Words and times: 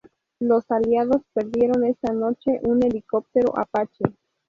Los 0.39 0.63
aliados 0.71 1.21
perdieron 1.31 1.83
esa 1.85 2.11
noche 2.11 2.59
un 2.63 2.81
helicóptero 2.81 3.55
Apache. 3.55 4.05